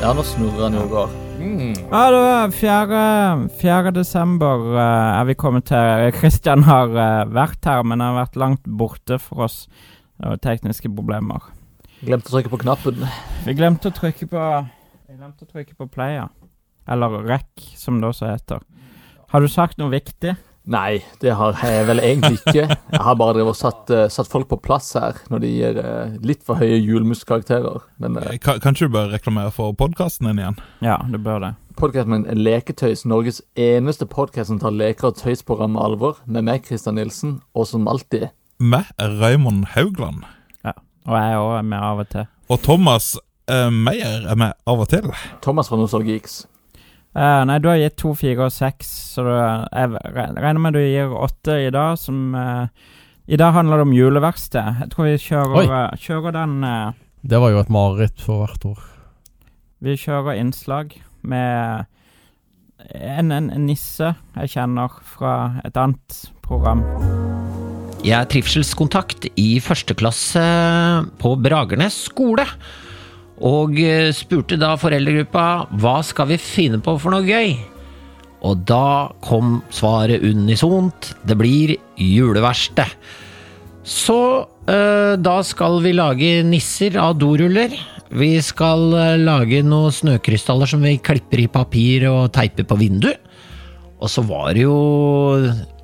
Ja, 0.00 0.14
nå 0.16 0.22
snurrer 0.24 0.62
han 0.64 0.76
jo 0.78 0.82
og 0.86 0.92
går. 0.94 1.10
Mm. 1.36 1.74
Ja, 1.76 1.98
det 2.08 2.20
var 2.24 2.52
4. 2.56 3.00
4. 3.60 3.90
desember 3.92 4.62
uh, 4.72 4.80
er 4.80 5.26
vi 5.28 5.34
kommet 5.36 5.66
til. 5.68 6.06
Kristian 6.16 6.64
har 6.64 6.88
uh, 6.94 7.28
vært 7.28 7.68
her, 7.68 7.82
men 7.84 8.00
har 8.00 8.16
vært 8.16 8.38
langt 8.40 8.64
borte 8.64 9.18
for 9.20 9.44
oss. 9.44 9.58
Det 10.16 10.24
var 10.24 10.40
tekniske 10.40 10.88
problemer. 10.96 11.44
Glemte 12.00 12.32
å 12.32 12.38
trykke 12.38 12.52
på 12.54 12.62
knappen. 12.62 13.04
Vi 13.44 13.56
glemte 13.58 13.92
å 13.92 13.96
trykke 13.98 14.30
på 14.32 14.46
Vi 15.10 15.18
glemte 15.18 15.44
å 15.44 15.50
trykke 15.52 15.76
på 15.76 15.90
player. 15.92 16.32
Eller 16.88 17.20
rec, 17.28 17.68
som 17.76 18.00
det 18.00 18.08
også 18.08 18.32
heter. 18.32 18.64
Har 19.34 19.44
du 19.44 19.52
sagt 19.52 19.76
noe 19.76 19.92
viktig? 19.92 20.32
Nei, 20.70 21.00
det 21.22 21.32
har 21.38 21.56
jeg 21.64 21.86
vel 21.88 22.02
egentlig 22.04 22.36
ikke. 22.42 22.66
Jeg 22.68 23.00
har 23.00 23.16
bare 23.16 23.44
satt, 23.56 23.88
uh, 23.90 24.04
satt 24.12 24.28
folk 24.30 24.48
på 24.50 24.58
plass 24.60 24.92
her 24.98 25.16
når 25.32 25.40
de 25.42 25.48
gir 25.54 25.78
uh, 25.80 26.12
litt 26.22 26.44
for 26.46 26.60
høye 26.60 26.76
julemuskarakterer. 26.76 27.80
Men 28.02 28.18
uh, 28.20 28.28
Kan, 28.44 28.60
kanskje 28.62 28.86
du 28.90 28.92
bør 28.94 29.08
reklamere 29.14 29.50
for 29.56 29.72
podkasten 29.74 30.28
din 30.28 30.38
igjen? 30.42 30.58
Ja, 30.84 30.98
du 31.08 31.16
bør 31.18 31.40
det. 31.46 31.52
podkasten 31.80 32.12
min 32.12 32.26
er 32.28 32.36
Leketøys, 32.36 33.06
Norges 33.08 33.40
eneste 33.56 34.06
podkast 34.06 34.52
som 34.52 34.60
tar 34.60 34.76
leker 34.76 35.08
og 35.10 35.16
tøys 35.16 35.42
på 35.42 35.56
ramme 35.58 35.80
alvor, 35.80 36.20
med 36.26 36.44
meg, 36.46 36.68
Christian 36.68 37.00
Nilsen, 37.00 37.38
og 37.56 37.66
som 37.66 37.88
alltid 37.88 38.28
Med 38.60 38.84
Raymond 39.00 39.64
Haugland. 39.72 40.26
Ja, 40.62 40.76
Og 41.08 41.16
jeg 41.16 41.40
òg 41.40 41.56
er 41.58 41.66
med 41.72 41.80
av 41.80 42.04
og 42.04 42.08
til. 42.12 42.26
Og 42.52 42.60
Thomas 42.60 43.14
eh, 43.48 43.70
Meyer 43.72 44.26
er 44.28 44.36
med 44.36 44.52
av 44.68 44.82
og 44.84 44.88
til. 44.92 45.08
Thomas 45.40 45.70
fra 45.72 45.78
Nostalgiks. 45.80 46.42
Eh, 47.10 47.42
nei, 47.42 47.58
du 47.58 47.66
har 47.66 47.80
gitt 47.80 47.96
to, 47.98 48.12
fire 48.14 48.46
og 48.46 48.54
seks, 48.54 48.90
så 49.16 49.24
du, 49.26 49.30
jeg 49.34 50.02
regner 50.14 50.60
med 50.62 50.76
du 50.76 50.80
gir 50.84 51.10
åtte 51.10 51.56
i 51.64 51.70
dag, 51.74 51.96
som 51.98 52.36
uh, 52.38 52.70
I 53.26 53.38
dag 53.40 53.54
handler 53.56 53.80
det 53.80 53.86
om 53.88 53.94
juleverksted. 53.96 54.82
Jeg 54.84 54.92
tror 54.92 55.08
vi 55.08 55.16
kjører, 55.18 55.72
eh, 55.80 55.96
kjører 55.98 56.36
den 56.38 56.60
Det 57.26 57.40
var 57.42 57.50
jo 57.50 57.62
et 57.64 57.72
mareritt 57.72 58.22
for 58.22 58.44
hvert 58.44 58.66
år. 58.70 58.84
Vi 59.82 59.96
kjører 59.98 60.38
innslag 60.38 60.94
med 61.22 61.86
en, 62.94 63.32
en, 63.32 63.50
en 63.50 63.66
nisse 63.66 64.14
jeg 64.36 64.52
kjenner 64.54 64.94
fra 65.02 65.62
et 65.66 65.76
annet 65.76 66.20
program. 66.46 66.84
Jeg 68.00 68.16
er 68.16 68.30
trivselskontakt 68.30 69.26
i 69.36 69.58
første 69.60 69.96
klasse 69.98 70.44
på 71.20 71.34
Bragernes 71.42 71.98
skole. 72.06 72.46
Og 73.46 73.78
eh, 73.80 74.10
spurte 74.12 74.58
da 74.60 74.74
foreldregruppa 74.80 75.46
hva 75.80 76.00
skal 76.04 76.28
vi 76.32 76.40
finne 76.40 76.80
på 76.84 76.96
for 77.00 77.14
noe 77.14 77.24
gøy? 77.24 77.54
Og 78.44 78.64
da 78.68 79.10
kom 79.24 79.60
svaret 79.72 80.24
unisont. 80.24 81.12
Det 81.24 81.36
blir 81.40 81.74
juleverksted. 82.00 82.96
Så 83.84 84.20
eh, 84.68 85.16
da 85.20 85.38
skal 85.46 85.80
vi 85.84 85.94
lage 85.96 86.34
nisser 86.46 86.98
av 87.00 87.16
doruller. 87.20 87.72
Vi 88.12 88.32
skal 88.44 88.92
eh, 88.96 89.16
lage 89.20 89.62
noen 89.64 89.94
snøkrystaller 89.94 90.68
som 90.68 90.84
vi 90.84 90.98
klipper 91.00 91.44
i 91.44 91.50
papir 91.52 92.08
og 92.10 92.32
teiper 92.36 92.68
på 92.68 92.80
vinduet. 92.80 93.20
Og 94.00 94.08
så 94.08 94.24
var 94.24 94.54
det 94.56 94.64
jo 94.64 94.76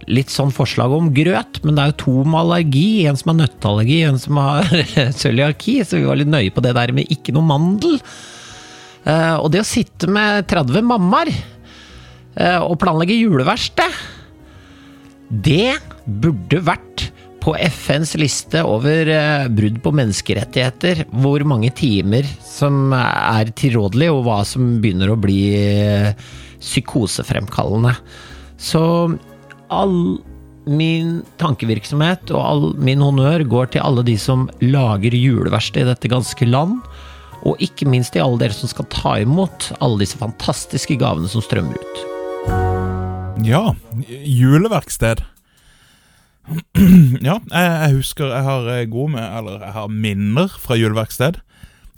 litt 0.07 0.31
sånn 0.33 0.53
forslag 0.55 0.93
om 0.95 1.11
grøt, 1.15 1.61
men 1.65 1.77
det 1.77 1.83
er 1.83 1.93
jo 1.93 1.99
to 2.05 2.15
med 2.25 2.41
allergi. 2.41 2.89
En 3.09 3.19
som 3.19 3.33
har 3.33 3.41
nøtteallergi, 3.43 3.99
en 4.07 4.21
som 4.23 4.41
har 4.41 4.71
cøliaki, 5.21 5.81
så 5.85 6.01
vi 6.01 6.09
var 6.09 6.21
litt 6.21 6.33
nøye 6.33 6.55
på 6.55 6.65
det 6.65 6.77
der 6.79 6.95
med 6.97 7.13
ikke 7.13 7.35
noe 7.37 7.49
mandel. 7.49 7.99
Eh, 9.07 9.35
og 9.37 9.51
det 9.55 9.63
å 9.63 9.69
sitte 9.69 10.09
med 10.11 10.49
30 10.51 10.87
mammaer 10.87 11.31
eh, 11.33 12.61
og 12.63 12.79
planlegge 12.83 13.19
juleverksted, 13.19 14.01
det 15.27 15.77
burde 16.07 16.63
vært 16.65 17.09
på 17.43 17.53
FNs 17.59 18.17
liste 18.19 18.63
over 18.67 19.11
eh, 19.13 19.45
brudd 19.55 19.79
på 19.85 19.93
menneskerettigheter, 19.95 21.05
hvor 21.23 21.45
mange 21.47 21.71
timer 21.79 22.27
som 22.43 22.95
er 22.97 23.53
tilrådelig, 23.59 24.11
og 24.15 24.25
hva 24.27 24.41
som 24.47 24.79
begynner 24.83 25.13
å 25.13 25.21
bli 25.21 25.43
psykosefremkallende. 26.67 27.95
Så 28.59 28.83
all 29.71 29.97
min 30.67 31.21
tankevirksomhet 31.39 32.33
og 32.35 32.43
all 32.43 32.65
min 32.83 33.03
honnør 33.05 33.45
går 33.47 33.71
til 33.75 33.85
alle 33.87 34.03
de 34.07 34.17
som 34.19 34.49
lager 34.65 35.15
juleverksted 35.15 35.85
i 35.85 35.91
dette 35.93 36.11
ganske 36.11 36.49
land. 36.49 36.81
Og 37.47 37.61
ikke 37.63 37.87
minst 37.89 38.15
til 38.17 38.25
alle 38.25 38.41
dere 38.43 38.57
som 38.57 38.71
skal 38.71 38.89
ta 38.91 39.15
imot 39.23 39.71
alle 39.79 40.03
disse 40.03 40.19
fantastiske 40.19 40.99
gavene 40.99 41.31
som 41.31 41.45
strømmer 41.45 41.79
ut. 41.79 42.05
Ja, 43.47 43.63
juleverksted. 44.09 45.23
ja, 47.27 47.39
jeg, 47.51 47.95
husker 47.99 48.31
jeg 48.31 48.47
har 48.47 48.69
eh, 48.71 48.85
gode 48.87 49.17
med 49.17 49.25
Eller 49.25 49.65
jeg 49.65 49.73
har 49.75 49.89
minner 49.91 50.53
fra 50.63 50.77
juleverksted. 50.79 51.41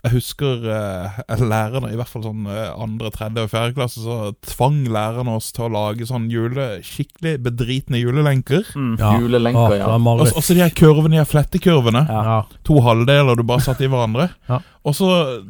Jeg 0.04 0.12
husker 0.14 0.62
eh, 0.70 1.18
lærerne, 1.52 1.90
i 1.90 1.98
hvert 1.98 2.10
fall 2.10 2.22
sånn 2.26 2.46
eh, 2.50 2.68
andre, 2.78 3.10
tredje 3.14 3.44
og 3.44 3.50
fjerde 3.52 3.74
klasse, 3.76 4.02
så 4.04 4.30
tvang 4.46 4.84
lærerne 4.94 5.34
oss 5.38 5.50
til 5.56 5.66
å 5.66 5.72
lage 5.74 6.06
sånn 6.08 6.28
jule, 6.32 6.68
skikkelig 6.86 7.34
bedritne 7.48 8.00
julelenker. 8.00 8.70
Ja. 9.00 9.14
Julelenker, 9.18 9.76
ja. 9.80 9.90
Og 9.96 10.26
så 10.30 10.54
de 10.54 10.62
her 10.62 10.74
kurvene, 10.78 11.16
de 11.16 11.22
her 11.22 11.28
flettekurvene. 11.28 12.04
Ja. 12.06 12.40
To 12.68 12.78
halvdeler 12.86 13.38
du 13.38 13.44
bare 13.48 13.64
satt 13.66 13.82
i 13.82 13.90
hverandre. 13.90 14.30
Ja. 14.50 14.60
Og 14.86 14.94
så, 14.96 15.08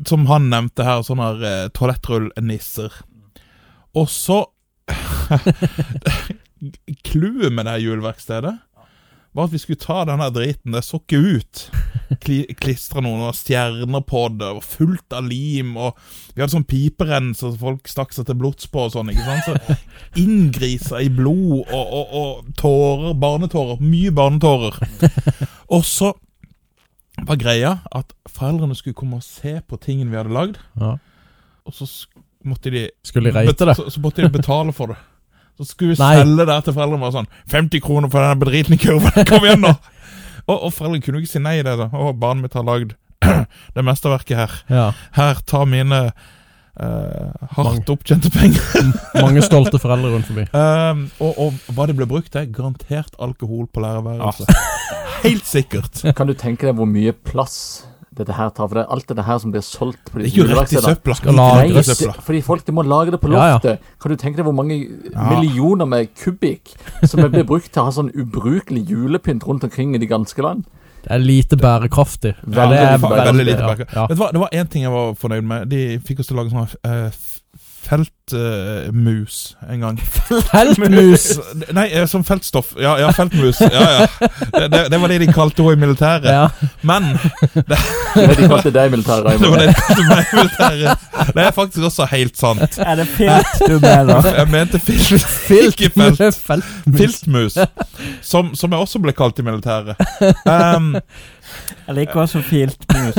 som 0.08 0.24
han 0.30 0.48
nevnte 0.52 0.86
her, 0.86 1.04
sånne 1.06 1.32
her 1.32 1.48
eh, 1.48 1.68
toalettrullnisser. 1.76 3.02
Og 3.98 4.08
så 4.12 4.44
Clouet 7.06 7.52
med 7.52 7.68
det 7.68 7.74
her 7.76 7.82
juleverkstedet 7.84 8.54
var 9.36 9.48
at 9.48 9.52
vi 9.52 9.60
skulle 9.60 9.80
ta 9.80 10.02
denne 10.08 10.28
driten. 10.34 10.74
Det 10.74 10.82
så 10.84 11.00
ikke 11.00 11.18
ut. 11.18 11.64
Kli, 12.24 12.38
Klistra 12.56 13.02
noen 13.04 13.34
stjerner 13.36 14.02
på 14.08 14.22
det, 14.38 14.48
og 14.56 14.64
fullt 14.64 15.14
av 15.16 15.28
lim. 15.28 15.74
Og 15.76 15.98
vi 16.34 16.40
hadde 16.42 16.54
sånn 16.54 16.68
piperenn 16.68 17.34
så 17.36 17.52
folk 17.58 17.90
stakk 17.90 18.14
seg 18.16 18.28
til 18.28 18.38
blods 18.40 18.70
på 18.72 18.86
og 18.86 18.94
sånn. 18.94 19.12
ikke 19.12 19.26
sant? 19.26 19.48
Så 19.48 20.22
Inngrisa 20.22 21.02
i 21.04 21.10
blod 21.12 21.68
og, 21.68 21.84
og, 21.84 22.14
og 22.22 22.54
tårer. 22.60 23.12
Barnetårer. 23.20 23.84
Mye 23.84 24.14
barnetårer. 24.16 24.80
Og 25.76 25.84
så 25.84 26.14
var 27.28 27.38
greia 27.40 27.74
at 27.94 28.14
foreldrene 28.30 28.76
skulle 28.78 28.96
komme 28.96 29.18
og 29.18 29.26
se 29.26 29.58
på 29.66 29.78
tingene 29.82 30.12
vi 30.12 30.20
hadde 30.20 30.34
lagd. 30.34 30.58
Ja. 30.80 30.96
Og 31.68 31.76
så 31.76 31.88
måtte 32.48 32.72
de 32.72 32.88
Skulle 33.04 33.30
de 33.32 33.36
reite 33.42 33.66
det? 33.66 33.76
Så, 33.76 33.90
så 33.92 34.00
måtte 34.00 34.24
de 34.24 34.32
betale 34.32 34.72
for 34.72 34.94
det. 34.94 34.98
Så 35.58 35.66
skulle 35.72 35.96
vi 35.96 35.98
Nei. 35.98 36.14
selge 36.20 36.46
det 36.46 36.56
til 36.64 36.74
foreldrene. 36.76 37.02
våre 37.02 37.16
sånn 37.18 37.30
50 37.50 37.82
kroner 37.82 38.10
for 38.12 38.22
denne 38.22 38.38
bedritne 38.38 38.78
kurven! 38.78 39.26
Kom 39.26 39.46
igjen, 39.46 39.64
nå! 39.66 39.74
Og, 40.48 40.54
og 40.64 40.70
foreldrene 40.72 41.04
kunne 41.04 41.18
jo 41.18 41.26
ikke 41.26 41.34
si 41.34 41.40
nei 41.44 41.58
i 41.58 41.64
det. 41.66 41.74
da 41.76 41.90
Å, 41.92 42.12
barnet 42.16 42.46
mitt 42.46 42.54
har 42.56 42.64
lagd 42.64 42.94
det 43.76 43.82
mesterverket 43.84 44.38
her. 44.38 44.54
Ja. 44.72 44.84
Her, 45.12 45.42
ta 45.44 45.64
mine 45.68 45.98
uh, 46.08 47.48
hardt 47.58 47.90
opptjente 47.92 48.30
penger. 48.32 48.88
Mange 49.26 49.42
stolte 49.44 49.76
foreldre 49.82 50.14
rundt 50.14 50.30
forbi. 50.30 50.46
Uh, 50.54 51.04
og, 51.20 51.34
og 51.36 51.74
hva 51.76 51.88
det 51.90 51.98
ble 51.98 52.08
brukt 52.08 52.32
til? 52.32 52.48
Garantert 52.54 53.18
alkohol 53.20 53.68
på 53.68 53.84
lærerværelset. 53.84 54.48
Helt 55.26 55.44
sikkert. 55.50 56.00
Kan 56.16 56.30
du 56.30 56.36
tenke 56.38 56.70
deg 56.70 56.78
hvor 56.78 56.88
mye 56.88 57.12
plass 57.12 57.58
dette 58.18 58.34
her 58.36 58.50
tar? 58.50 58.68
For 58.68 58.74
det 58.78 58.84
er 58.84 58.92
alt 58.94 59.12
det 59.18 59.24
her 59.26 59.38
som 59.42 59.52
blir 59.54 59.64
solgt 59.64 60.10
på 60.12 60.18
Det 60.18 60.26
disse 60.28 60.36
gikk 60.36 60.50
jo 60.52 60.58
rett 60.58 60.72
i 60.74 60.82
søpla. 60.84 61.14
Skal 61.18 61.38
lagre 61.38 61.82
fordi 62.26 62.42
folk 62.44 62.64
de 62.66 62.72
må 62.76 62.84
lage 62.86 63.14
det 63.14 63.20
på 63.22 63.30
Ja, 63.32 63.46
ja. 63.46 63.52
loftet. 63.58 63.80
Kan 64.02 64.10
du 64.12 64.16
tenke 64.20 64.36
deg 64.40 64.44
hvor 64.48 64.56
mange 64.58 64.78
Ja. 64.78 65.28
millioner 65.30 65.86
med 65.86 66.10
kubikk 66.18 66.74
som 67.06 67.22
blir 67.30 67.44
brukt 67.48 67.72
til 67.72 67.82
å 67.82 67.86
ha 67.88 67.90
sånn 67.94 68.10
ubrukelig 68.14 68.84
julepynt 68.90 69.46
rundt 69.48 69.64
omkring 69.64 69.94
i 69.94 69.98
de 70.02 70.06
ganske 70.10 70.42
land? 70.42 70.64
Det 71.04 71.12
er 71.14 71.18
lite 71.22 71.56
bærekraftig. 71.56 72.34
Ja, 72.42 72.44
Veldig 72.44 72.76
det 72.76 72.84
er 72.84 72.98
lite 72.98 73.24
Veldig 73.30 73.44
lite 73.46 73.60
ja, 73.60 73.66
bærekraftig. 73.68 73.94
ja. 73.96 74.06
Vet 74.08 74.16
du 74.18 74.22
hva, 74.22 74.30
Det 74.32 74.40
var 74.40 74.48
én 74.52 74.68
ting 74.68 74.82
jeg 74.82 74.90
var 74.92 75.14
fornøyd 75.14 75.44
med. 75.44 75.68
De 75.70 75.98
fikk 76.04 76.20
oss 76.20 76.26
til 76.26 76.36
å 76.36 76.42
lage 76.42 76.50
sånn 76.50 76.66
uh, 76.84 77.10
feltmus 77.88 79.56
en 79.70 79.80
gang. 79.80 79.98
Feltmus! 80.52 81.38
Nei, 81.76 81.86
eh, 81.92 82.06
som 82.06 82.24
feltstoff. 82.24 82.74
Ja, 82.80 82.96
ja 83.00 83.10
feltmus. 83.16 83.60
Ja, 83.60 83.84
ja. 84.00 84.06
Det, 84.52 84.68
det, 84.72 84.82
det 84.92 85.00
var 85.00 85.08
det 85.12 85.18
de 85.22 85.28
kalte 85.32 85.62
henne 85.64 85.72
i 85.78 85.80
militæret. 85.86 86.28
Ja. 86.28 86.48
Men 86.82 87.08
Det 87.68 87.78
det 88.14 88.36
de 88.38 88.48
kalte 88.50 88.72
deg 88.74 88.88
i 88.90 88.92
militæret. 88.96 89.40
det 89.40 89.50
var 89.50 89.62
det 89.62 89.68
de 89.68 89.74
kalte 89.80 90.06
meg 90.08 90.32
i 90.32 90.36
militæret. 90.36 91.08
Det 91.34 91.42
er 91.44 91.50
faktisk 91.56 91.84
også 91.90 92.06
helt 92.12 92.38
sant. 92.38 92.78
Er 92.78 92.94
det 93.00 93.06
filt 93.16 93.64
du 93.68 93.78
mener? 93.82 94.28
Jeg 94.36 94.48
mente 94.52 94.78
filt, 94.78 95.50
ikke 95.50 95.90
felt. 95.96 96.40
Feltmus. 96.46 96.98
Filtmus. 96.98 97.58
Som, 98.22 98.54
som 98.54 98.72
jeg 98.72 98.80
også 98.80 99.00
ble 99.02 99.12
kalt 99.16 99.38
i 99.38 99.46
militæret. 99.46 99.96
Um, 100.44 100.94
Jeg 101.88 101.94
liker 101.94 102.20
også 102.20 102.42
filtmus. 102.44 103.14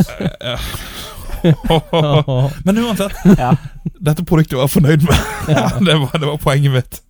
men 2.66 2.78
uansett, 2.84 3.16
Ja. 3.38 3.54
dette 4.00 4.24
produktet 4.28 4.58
var 4.58 4.68
jeg 4.68 4.74
fornøyd 4.76 5.06
med. 5.08 5.16
Ja. 5.54 5.66
det, 5.88 5.96
var, 6.02 6.14
det 6.20 6.28
var 6.28 6.38
poenget 6.44 6.72
mitt. 6.76 7.02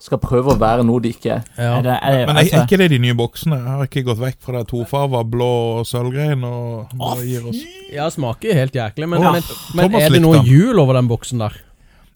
skal 0.00 0.18
prøve 0.22 0.54
å 0.54 0.58
være 0.58 0.84
noe 0.88 1.00
de 1.04 1.10
ikke 1.12 1.32
er. 1.34 1.42
Er 1.60 1.82
det, 1.84 1.96
er, 2.00 2.26
Men 2.26 2.36
er, 2.36 2.42
altså, 2.42 2.56
er 2.56 2.62
ikke 2.64 2.78
det 2.80 2.90
de 2.94 2.98
nye 3.04 3.16
boksene? 3.18 3.58
Jeg 3.60 3.68
har 3.76 3.88
ikke 3.90 4.02
gått 4.06 4.20
vekk 4.22 4.38
fra 4.46 4.58
det 4.62 4.68
tofarva 4.70 5.20
blå 5.28 5.48
og 5.80 5.88
sølvgrein. 5.88 6.44
og 6.44 7.20
gir 7.24 7.48
oss 7.50 7.58
Ja, 7.92 8.06
smaker 8.12 8.54
helt 8.56 8.72
jæklig, 8.74 9.08
men, 9.12 9.20
oh, 9.20 9.32
men, 9.36 9.42
men 9.76 9.98
er 10.00 10.08
det 10.16 10.22
noe 10.24 10.40
hjul 10.46 10.70
jul 10.70 10.80
over 10.80 10.96
den 10.96 11.10
boksen 11.10 11.44
der? 11.44 11.58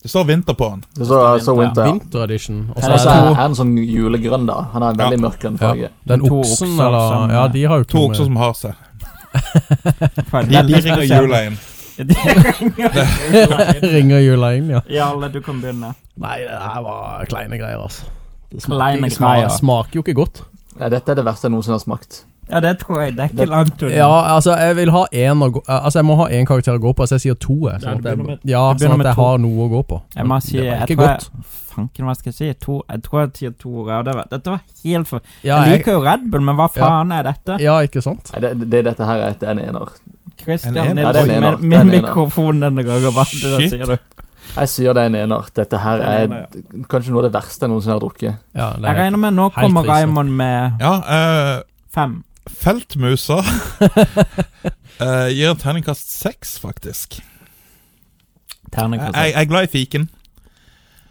Det 0.04 0.10
står 0.12 0.24
vinter 0.28 0.52
på 0.52 0.66
den. 0.68 0.80
Det 0.98 1.06
så, 1.08 1.18
så 1.40 1.54
Winter. 1.56 1.86
ja. 1.86 1.92
Winter 1.92 2.24
edition. 2.26 2.56
Og 2.74 2.80
Ja, 2.82 2.88
så 2.88 2.92
Og 2.92 3.00
så 3.00 3.08
er 3.08 3.20
er 3.20 3.28
det 3.28 3.36
han 3.38 3.54
sånn 3.56 3.70
julegrønn, 3.80 4.44
da. 4.46 4.56
Han 4.74 4.82
har 4.84 4.90
en 4.92 4.98
veldig 5.00 5.20
mørkgrønn 5.22 5.54
ja, 5.56 5.68
farge. 5.70 5.88
den 6.12 6.20
To 6.26 6.40
oksen, 6.42 6.74
eller 6.76 7.06
som- 7.08 7.30
Ja, 7.32 7.44
de 7.48 7.62
har 7.64 7.78
jo 7.78 7.84
To 7.84 8.02
okser 8.10 8.24
som 8.28 8.36
har 8.36 8.52
seg. 8.52 8.74
De, 9.34 10.62
de 10.68 10.80
ringer 10.80 11.02
jula 11.08 11.40
inn. 11.48 11.56
Ringer 13.94 14.18
jula 14.24 14.52
inn, 14.58 14.70
ja. 14.74 14.80
Jarle, 14.90 15.28
du 15.32 15.40
kan 15.44 15.60
begynne. 15.62 15.94
Nei, 16.20 16.38
det 16.44 16.60
her 16.60 16.82
var 16.84 17.24
kleine 17.30 17.58
greier, 17.60 17.80
altså. 17.86 18.06
Det 18.54 18.62
Kleine 18.68 19.08
smaker, 19.10 19.16
smaker, 19.16 19.40
greier. 19.40 19.56
smaker 19.58 19.98
jo 19.98 20.04
ikke 20.04 20.14
godt. 20.20 20.44
Ja, 20.78 20.88
dette 20.92 21.12
er 21.14 21.18
det 21.20 21.24
verste 21.26 21.48
jeg 21.48 21.54
noensinne 21.54 21.78
har 21.78 21.82
smakt. 21.84 22.22
Ja, 22.50 22.60
det 22.60 22.74
tror 22.82 22.98
jeg. 23.00 23.14
Det 23.16 23.22
er 23.24 23.30
ikke 23.32 23.46
langt 23.48 23.82
unna. 23.82 23.94
Ja, 23.96 24.08
altså, 24.34 24.52
jeg 24.60 24.76
vil 24.76 24.90
ha 24.92 25.04
en 25.16 25.42
å 25.42 25.48
gå 25.54 25.62
Altså, 25.64 25.98
jeg 26.02 26.04
må 26.10 26.16
ha 26.20 26.26
én 26.28 26.44
karakter 26.46 26.76
å 26.76 26.80
gå 26.82 26.90
på, 26.98 27.06
så 27.08 27.16
jeg 27.16 27.22
sier 27.24 27.38
to. 27.40 27.54
Jeg, 27.70 27.78
Ja, 27.80 27.86
sånn 27.86 28.02
at 28.02 28.04
jeg, 28.04 28.38
ja, 28.52 28.60
du 28.74 28.82
begynner 28.82 28.90
sånn 28.92 28.98
med 29.00 29.06
at 29.06 29.10
jeg 29.10 29.16
to. 29.16 29.22
har 29.24 29.38
noe 29.46 29.64
å 29.64 29.68
gå 29.72 29.80
på. 29.94 30.00
Jeg 30.18 30.28
må 30.28 30.38
si 30.44 30.58
det 30.58 30.66
var 30.66 30.68
jeg 30.74 30.82
ikke 30.84 30.98
tror 30.98 31.08
godt. 31.08 31.28
Jeg, 31.32 31.46
fanken, 31.74 32.04
hva 32.10 32.14
skal 32.18 32.30
jeg 32.30 32.36
si? 32.42 32.50
To, 32.66 32.76
jeg 32.92 33.02
tror 33.08 33.22
jeg 33.24 33.30
sier 33.40 33.54
to. 33.64 33.72
Ja, 33.88 34.02
det 34.06 34.14
var, 34.20 34.28
dette 34.34 34.52
var 34.52 34.60
helt 34.84 35.08
for 35.08 35.20
Ja, 35.40 35.62
Jeg 35.64 35.70
jeg, 35.72 35.78
liker 35.80 35.96
jo 35.96 36.04
Red 36.04 36.28
Bull, 36.30 36.44
men 36.50 36.58
hva 36.60 36.68
faen 36.74 37.16
er 37.16 37.24
dette? 37.30 37.56
ja 37.64 37.78
ikke 37.88 38.04
sant? 38.04 38.28
Nei, 38.36 38.44
det, 38.44 38.52
det 38.76 38.84
dette 38.92 39.08
her 39.08 39.24
er 39.24 39.32
et 39.38 39.42
en 39.54 39.62
ener. 39.64 39.96
Christian? 40.40 40.74
Ja, 40.76 40.84
er 40.90 40.94
Nilsen, 40.94 41.28
med, 41.28 41.46
er 41.52 41.58
med 41.58 41.92
mikrofon 41.92 42.62
denne 42.62 42.84
gangen. 42.86 43.14
Hva 43.14 43.24
er 43.26 43.58
det 43.58 43.70
sier 43.72 43.94
du? 43.94 43.96
Jeg 44.54 44.70
sier 44.70 44.94
det 44.94 45.02
er 45.02 45.10
en 45.10 45.18
ener. 45.18 45.48
Dette 45.56 45.80
her 45.82 46.02
er 46.02 46.12
er 46.14 46.26
ener, 46.28 46.46
kanskje 46.90 47.14
noe 47.14 47.24
av 47.24 47.28
det 47.28 47.34
verste 47.34 47.66
jeg 47.66 47.72
noensinne 47.72 47.96
har 47.96 48.02
drukket. 48.04 48.42
Ja, 48.54 48.68
det 48.76 48.86
Jeg 48.86 48.92
er, 48.92 49.00
regner 49.02 49.22
med 49.24 49.36
nå 49.38 49.48
kommer. 49.56 49.88
Raymond 49.88 50.30
med 50.30 50.82
Ja, 50.82 50.94
uh, 51.02 51.62
fem. 51.94 52.22
Feltmusa 52.44 53.38
uh, 53.40 55.28
gir 55.36 55.50
en 55.50 55.62
terningkast 55.62 56.12
seks, 56.12 56.58
faktisk. 56.60 57.22
Jeg, 58.74 59.00
jeg 59.14 59.32
er 59.38 59.44
glad 59.48 59.68
i 59.68 59.70
fiken. 59.70 60.08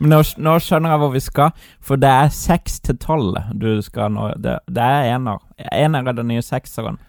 Men 0.04 0.18
nå, 0.18 0.20
nå 0.44 0.58
skjønner 0.60 0.94
jeg 0.94 1.00
hvor 1.00 1.12
vi 1.14 1.22
skal, 1.24 1.68
for 1.84 2.00
det 2.02 2.10
er 2.12 2.32
seks 2.36 2.82
til 2.84 2.98
tolv 3.00 3.38
du 3.56 3.78
skal 3.86 4.12
nå. 4.12 4.34
Det, 4.44 4.58
det 4.68 4.84
er 4.84 5.16
ener. 5.16 5.40
Ener 5.72 6.12
er 6.12 6.18
den 6.18 6.28
nye 6.32 6.44
sekseren. 6.44 7.00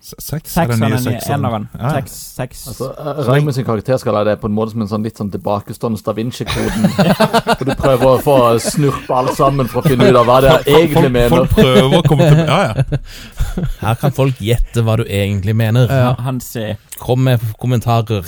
Seks 0.00 0.54
er 0.56 0.66
den 0.70 0.80
nye 0.80 0.94
er 0.96 1.02
sekseren. 1.04 1.42
eneren. 1.44 1.64
Ja. 1.76 1.90
Seks, 1.98 2.12
seks. 2.36 2.60
Altså, 2.70 2.86
Raymond 3.28 3.52
sin 3.54 3.66
karakter 3.66 3.98
skal 4.00 4.16
ha 4.16 4.22
det 4.24 4.38
på 4.40 4.48
en 4.48 4.54
måte 4.56 4.72
som 4.72 4.80
en 4.80 4.88
sånn 4.88 5.02
litt 5.04 5.18
sånn 5.20 5.28
tilbakestående 5.34 6.00
Da 6.06 6.14
Vinci-koden. 6.16 6.86
Hvor 7.58 7.68
du 7.68 7.74
prøver 7.76 8.06
å 8.08 8.14
få 8.24 8.36
snurpe 8.64 9.18
alt 9.18 9.34
sammen 9.36 9.68
for 9.68 9.82
å 9.84 9.90
finne 9.92 10.08
ut 10.08 10.16
av 10.16 10.24
hva 10.30 10.38
det 10.40 10.54
er 10.54 10.70
egentlig 10.80 11.10
mener. 11.12 11.34
folk 11.34 11.52
prøver 11.58 11.98
å 11.98 12.02
komme 12.08 12.30
til 12.30 12.40
Ja, 12.48 12.60
ja. 12.70 13.00
Her 13.84 14.00
kan 14.00 14.16
folk 14.16 14.40
gjette 14.40 14.86
hva 14.86 14.96
du 15.02 15.04
egentlig 15.04 15.56
mener. 15.60 15.92
Ja. 15.92 16.14
Han 16.24 16.40
sier 16.40 16.80
Kom 17.00 17.26
med 17.28 17.44
kommentarer. 17.60 18.24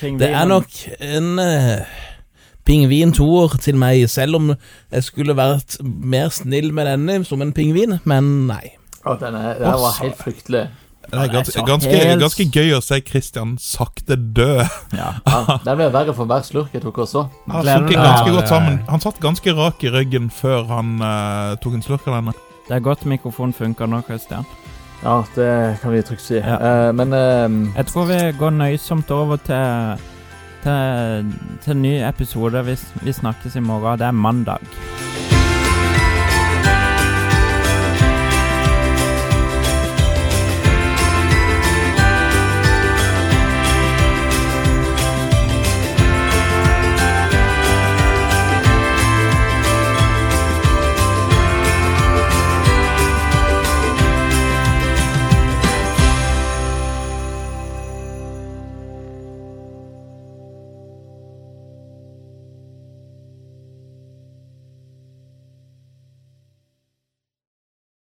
pingvinen. 0.00 0.20
Det 0.20 0.28
er 0.34 0.44
nok 0.50 0.76
en 1.00 1.32
uh, 1.40 1.96
pingvintoer 2.68 3.56
til 3.64 3.76
meg, 3.80 4.04
selv 4.10 4.38
om 4.38 4.52
jeg 4.92 5.08
skulle 5.08 5.34
vært 5.38 5.78
mer 5.82 6.28
snill 6.34 6.68
med 6.76 6.86
denne 6.90 7.18
som 7.24 7.40
en 7.42 7.52
pingvin, 7.56 7.96
men 8.04 8.32
nei. 8.50 8.74
Å, 9.02 9.16
den 9.18 9.34
er, 9.34 9.58
det 9.58 9.66
her 9.66 9.82
var 9.82 9.98
helt 9.98 10.18
fryktelig. 10.20 10.62
Det 11.02 11.18
er 11.18 11.30
gans, 11.32 11.50
ganske, 11.66 11.96
ganske 12.20 12.44
gøy 12.54 12.76
å 12.76 12.80
se 12.84 13.00
Christian 13.04 13.56
sakte 13.60 14.14
dø. 14.16 14.62
Ja. 14.94 15.08
han, 15.26 15.50
det 15.66 15.74
ble 15.80 15.88
verre 15.92 16.14
for 16.16 16.30
hver 16.30 16.46
slurk 16.46 16.76
jeg 16.76 16.84
tok 16.84 17.02
også. 17.04 17.26
Han 17.50 17.66
ganske. 17.66 18.62
Han 18.88 19.02
satt 19.02 19.18
ganske 19.20 19.56
rak 19.58 19.82
i 19.82 19.90
ryggen 19.92 20.30
før 20.32 20.64
han 20.70 20.94
uh, 21.02 21.58
tok 21.62 21.76
en 21.80 21.84
slurk 21.84 22.06
av 22.06 22.20
denne. 22.20 22.36
Det 22.68 22.78
er 22.78 22.86
godt 22.86 23.04
mikrofonen 23.10 23.52
funker 23.56 23.90
nå, 23.90 24.00
Christian. 24.06 24.46
Ja, 25.02 25.18
det 25.34 25.50
kan 25.82 25.90
vi 25.90 26.06
trygt 26.06 26.22
si. 26.22 26.38
Ja. 26.38 26.56
Uh, 26.62 26.88
men 26.94 27.10
uh, 27.10 27.76
Jeg 27.76 27.90
tror 27.90 28.06
vi 28.08 28.22
går 28.38 28.58
nøysomt 28.62 29.10
over 29.10 29.42
til 29.42 30.08
til, 30.62 31.32
til 31.64 31.76
ny 31.82 31.96
episode. 32.06 32.62
Vi, 32.70 32.78
vi 33.02 33.12
snakkes 33.12 33.58
i 33.58 33.66
morgen. 33.66 33.98
Det 33.98 34.06
er 34.06 34.14
mandag. 34.14 34.62